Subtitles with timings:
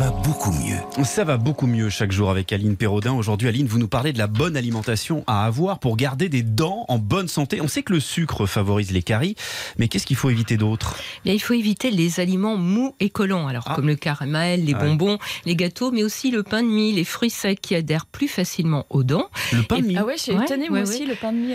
[0.00, 1.04] Ça va beaucoup mieux.
[1.04, 3.12] Ça va beaucoup mieux chaque jour avec Aline Perraudin.
[3.12, 6.86] Aujourd'hui, Aline, vous nous parlez de la bonne alimentation à avoir pour garder des dents
[6.88, 7.60] en bonne santé.
[7.60, 9.34] On sait que le sucre favorise les caries,
[9.78, 10.96] mais qu'est-ce qu'il faut éviter d'autre?
[11.26, 13.74] Bien, il faut éviter les aliments mous et collants, alors Ah.
[13.74, 14.88] comme le caramel, les Ah ouais.
[14.88, 18.28] bonbons, les gâteaux, mais aussi le pain de mie, les fruits secs qui adhèrent plus
[18.28, 19.28] facilement aux dents.
[19.52, 19.96] Le pain de Et- mie.
[19.98, 20.38] Ah ouais, je suis Ouais,
[20.70, 21.08] moi ouais, aussi, ouais.
[21.08, 21.52] le pain de mie.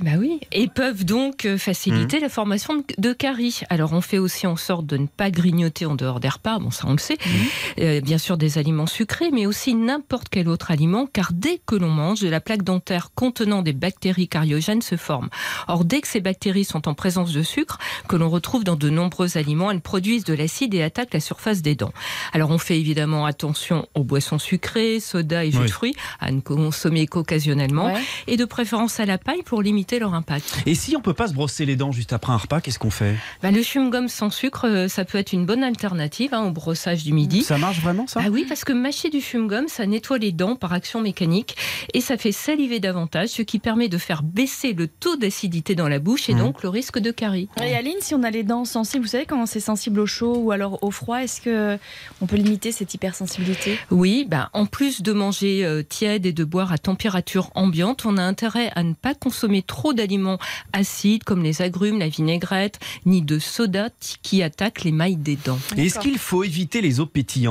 [0.00, 0.40] Bah oui.
[0.50, 3.60] Et peuvent donc euh, faciliter la formation de, de caries.
[3.70, 6.72] Alors on fait aussi en sorte de ne pas grignoter en dehors des repas, bon
[6.72, 7.16] ça on le sait.
[7.78, 11.74] Euh, bien sûr des aliments sucrés, mais aussi n'importe quel autre aliment, car dès que
[11.74, 15.28] l'on mange, de la plaque dentaire contenant des bactéries cariogènes se forme.
[15.68, 18.88] Or dès que ces bactéries sont en présence de sucre, que l'on retrouve dans de
[18.88, 21.92] nombreux aliments, elles produisent de l'acide et attaquent la surface des dents.
[22.32, 25.66] Alors on fait évidemment attention aux boissons sucrées, soda et jus Oui.
[25.66, 28.02] de fruits, à ne consommer qu'occasionnellement Ouais.
[28.26, 30.62] et de préférence à la paille pour limiter leur impact.
[30.64, 32.90] Et si on peut pas se brosser les dents juste après un repas, qu'est-ce qu'on
[32.90, 33.16] fait?
[33.42, 37.04] Bah, le chewing-gum sans sucre, euh, ça peut être une bonne alternative hein, au brossage
[37.04, 37.42] du midi.
[37.42, 38.20] Ça marche vraiment ça?
[38.24, 41.56] Ah oui, parce que mâcher du chewing-gum, ça nettoie les dents par action mécanique
[41.94, 45.88] et ça fait saliver davantage, ce qui permet de faire baisser le taux d'acidité dans
[45.88, 46.38] la bouche et Mhm.
[46.40, 47.48] donc le risque de carie.
[47.62, 50.38] Et Aline, si on a les dents sensibles, vous savez quand c'est sensible au chaud
[50.38, 51.78] ou alors au froid, est-ce que
[52.20, 53.78] on peut limiter cette hypersensibilité?
[53.90, 58.16] Oui, bah, en plus de manger euh, tiède et de boire à température ambiante, on
[58.16, 60.38] a intérêt à ne pas consommer trop d'aliments
[60.72, 63.88] acides comme les agrumes, la vinaigrette, ni de soda
[64.22, 65.58] qui attaquent les mailles des dents.
[65.76, 67.45] Est-ce qu'il faut éviter les eaux pétillantes?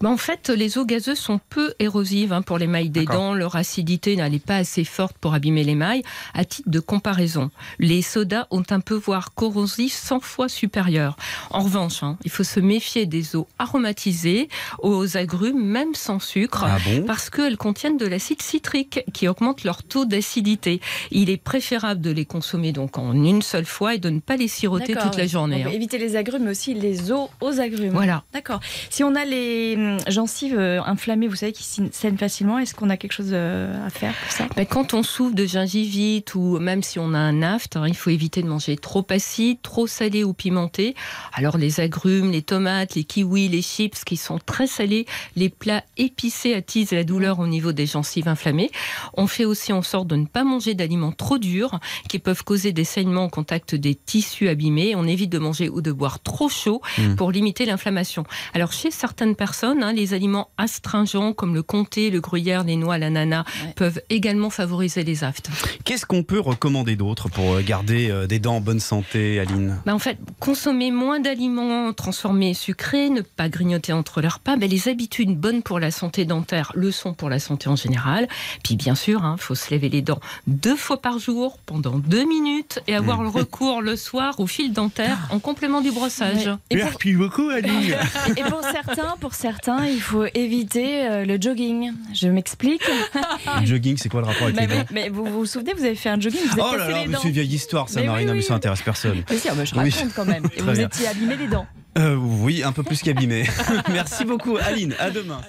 [0.00, 3.34] Bah, en fait, les eaux gazeuses sont peu érosives hein, pour les mailles des dents.
[3.34, 6.02] Leur acidité n'est pas assez forte pour abîmer les mailles.
[6.34, 11.16] À titre de comparaison, les sodas ont un pouvoir corrosif 100 fois supérieur.
[11.50, 14.48] En revanche, hein, il faut se méfier des eaux aromatisées
[14.80, 16.64] aux agrumes, même sans sucre.
[16.64, 17.04] Ah bon?
[17.04, 20.80] Parce qu'elles contiennent de l'acide citrique qui augmente leur taux d'acidité.
[21.10, 24.36] Il est préférable de les consommer donc en une seule fois et de ne pas
[24.36, 25.58] les siroter toute la journée.
[25.60, 25.72] On peut hein.
[25.72, 27.92] éviter les agrumes, mais aussi les os aux agrumes.
[27.92, 28.24] Voilà.
[28.32, 28.60] D'accord.
[28.96, 32.88] Si on a les hum, gencives euh, inflammées, vous savez, qui saignent facilement, est-ce qu'on
[32.88, 34.46] a quelque chose euh, à faire pour ça?
[34.56, 37.94] Ben, quand on souffre de gingivite ou même si on a un aft, hein, il
[37.94, 40.94] faut éviter de manger trop acide, trop salé ou pimenté.
[41.34, 45.04] Alors les agrumes, les tomates, les kiwis, les chips qui sont très salés,
[45.34, 48.70] les plats épicés attisent la douleur au niveau des gencives inflammées.
[49.12, 52.72] On fait aussi en sorte de ne pas manger d'aliments trop durs qui peuvent causer
[52.72, 54.94] des saignements au contact des tissus abîmés.
[54.96, 57.16] On évite de manger ou de boire trop chaud Mm.
[57.16, 58.24] pour limiter l'inflammation.
[58.54, 62.98] Alors chez certaines personnes, hein, les aliments astringents comme le comté, le gruyère, les noix,
[62.98, 63.72] l'ananas Ouais.
[63.76, 65.48] peuvent également favoriser les aftes.
[65.84, 69.78] Qu'est-ce qu'on peut recommander d'autre pour euh, garder euh, des dents en bonne santé, Aline?
[69.86, 74.56] Bah, en fait, consommer moins d'aliments transformés et sucrés, ne pas grignoter entre les repas,
[74.56, 78.28] bah, les habitudes bonnes pour la santé dentaire le sont pour la santé en général.
[78.64, 82.24] Puis bien sûr, il faut se laver les dents deux fois par jour pendant deux
[82.24, 86.46] minutes et avoir le recours le soir au fil dentaire en complément du brossage.
[86.46, 86.54] Ouais.
[86.70, 87.94] Et pour, Merci beaucoup, Aline
[88.36, 91.92] et pour certains, pour certains, il faut éviter euh, le jogging.
[92.14, 92.82] Je m'explique.
[93.60, 95.72] Le jogging, c'est quoi le rapport avec Mais, les dents mais- mais vous vous souvenez,
[95.74, 98.00] vous avez fait un jogging, vous Oh là là, mais c'est une vieille histoire, ça,
[98.00, 98.46] Mais Marina, oui, mais oui.
[98.48, 99.22] ça intéresse personne.
[99.30, 99.90] Mais si, ah bah, je Oui.
[99.90, 100.44] raconte quand même.
[100.56, 100.86] Et vous bien.
[100.86, 101.66] étiez abîmé les dents.
[101.98, 103.46] Euh, oui, un peu plus qu'abîmé.
[103.90, 104.94] Merci beaucoup, Aline.
[104.98, 105.40] À demain.